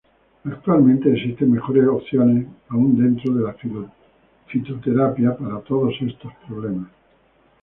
Actualmente 0.45 1.11
existen 1.13 1.51
mejores 1.51 1.87
opciones 1.87 2.47
aún 2.69 2.97
dentro 2.97 3.35
de 3.35 3.43
la 3.43 3.55
fitoterapia 4.47 5.37
para 5.37 5.61
todos 5.61 5.93
estos 6.01 6.33
problemas. 6.47 6.89